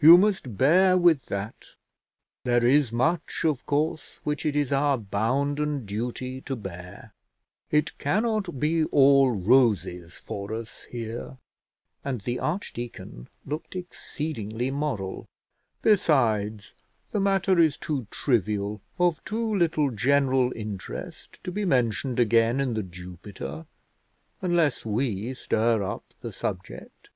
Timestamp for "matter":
17.18-17.58